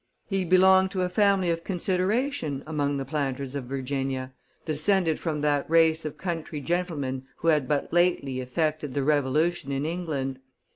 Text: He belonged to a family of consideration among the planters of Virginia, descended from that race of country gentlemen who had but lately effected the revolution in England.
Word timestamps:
He 0.25 0.45
belonged 0.45 0.89
to 0.93 1.03
a 1.03 1.09
family 1.09 1.51
of 1.51 1.63
consideration 1.63 2.63
among 2.65 2.97
the 2.97 3.05
planters 3.05 3.53
of 3.53 3.65
Virginia, 3.65 4.33
descended 4.65 5.19
from 5.19 5.41
that 5.41 5.69
race 5.69 6.05
of 6.05 6.17
country 6.17 6.59
gentlemen 6.59 7.27
who 7.37 7.49
had 7.49 7.67
but 7.67 7.93
lately 7.93 8.39
effected 8.39 8.95
the 8.95 9.03
revolution 9.03 9.71
in 9.71 9.85
England. 9.85 10.39